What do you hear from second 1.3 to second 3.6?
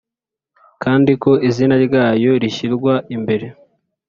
izina ryayo rishyirwa imbere